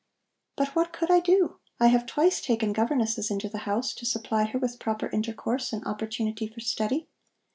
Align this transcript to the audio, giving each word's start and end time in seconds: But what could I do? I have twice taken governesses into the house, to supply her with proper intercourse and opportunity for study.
But 0.55 0.69
what 0.69 0.93
could 0.93 1.11
I 1.11 1.19
do? 1.19 1.59
I 1.79 1.89
have 1.89 2.07
twice 2.07 2.41
taken 2.41 2.73
governesses 2.73 3.29
into 3.29 3.47
the 3.49 3.59
house, 3.69 3.93
to 3.93 4.03
supply 4.03 4.45
her 4.45 4.57
with 4.57 4.79
proper 4.79 5.05
intercourse 5.09 5.71
and 5.71 5.85
opportunity 5.85 6.47
for 6.47 6.59
study. 6.59 7.07